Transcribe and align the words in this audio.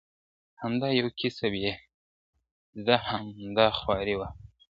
همدایو 0.61 1.05
کسب 1.21 1.51
یې 1.63 1.73
زده 2.81 2.95
همدا 3.09 3.67
خواري 3.79 4.15
وه, 4.19 4.27